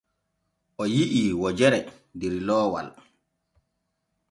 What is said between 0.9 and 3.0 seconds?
yi’i wojere der looŋal.